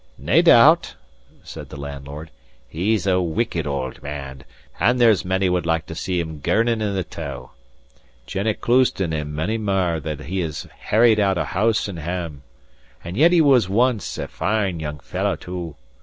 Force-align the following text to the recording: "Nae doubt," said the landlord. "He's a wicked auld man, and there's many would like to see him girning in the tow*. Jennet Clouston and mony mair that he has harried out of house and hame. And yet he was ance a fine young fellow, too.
"Nae 0.17 0.41
doubt," 0.41 0.95
said 1.43 1.69
the 1.69 1.79
landlord. 1.79 2.31
"He's 2.67 3.05
a 3.05 3.21
wicked 3.21 3.67
auld 3.67 4.01
man, 4.01 4.45
and 4.79 4.99
there's 4.99 5.23
many 5.23 5.47
would 5.47 5.67
like 5.67 5.85
to 5.85 5.93
see 5.93 6.19
him 6.19 6.39
girning 6.39 6.81
in 6.81 6.95
the 6.95 7.03
tow*. 7.03 7.51
Jennet 8.25 8.61
Clouston 8.61 9.13
and 9.13 9.35
mony 9.35 9.59
mair 9.59 9.99
that 9.99 10.21
he 10.21 10.39
has 10.39 10.65
harried 10.79 11.19
out 11.19 11.37
of 11.37 11.49
house 11.49 11.87
and 11.87 11.99
hame. 11.99 12.41
And 13.03 13.15
yet 13.15 13.31
he 13.31 13.41
was 13.41 13.69
ance 13.69 14.17
a 14.17 14.27
fine 14.27 14.79
young 14.79 14.99
fellow, 15.01 15.35
too. 15.35 15.75